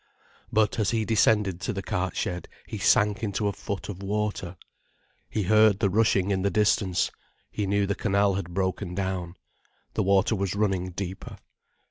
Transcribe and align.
But 0.51 0.79
as 0.79 0.89
he 0.89 1.05
descended 1.05 1.61
to 1.61 1.73
the 1.73 1.83
cart 1.83 2.15
shed, 2.17 2.47
he 2.65 2.79
sank 2.79 3.21
into 3.21 3.47
a 3.47 3.53
foot 3.53 3.87
of 3.87 4.01
water. 4.01 4.57
He 5.29 5.43
heard 5.43 5.77
the 5.77 5.91
rushing 5.91 6.31
in 6.31 6.41
the 6.41 6.49
distance, 6.49 7.11
he 7.51 7.67
knew 7.67 7.85
the 7.85 7.93
canal 7.93 8.33
had 8.33 8.51
broken 8.51 8.95
down. 8.95 9.35
The 9.93 10.01
water 10.01 10.35
was 10.35 10.55
running 10.55 10.89
deeper. 10.89 11.37